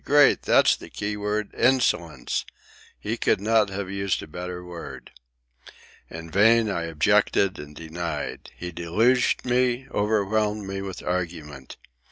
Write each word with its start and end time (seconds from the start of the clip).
"Great! 0.03 0.41
That's 0.41 0.75
the 0.75 0.89
keynote. 0.89 1.53
Insolence! 1.53 2.43
He 2.99 3.17
could 3.17 3.39
not 3.39 3.69
have 3.69 3.87
used 3.87 4.23
a 4.23 4.27
better 4.27 4.65
word." 4.65 5.11
In 6.09 6.31
vain 6.31 6.71
I 6.71 6.85
objected 6.85 7.59
and 7.59 7.75
denied. 7.75 8.49
He 8.57 8.71
deluged 8.71 9.45
me, 9.45 9.87
overwhelmed 9.91 10.65
me 10.67 10.81
with 10.81 11.03
argument. 11.03 11.77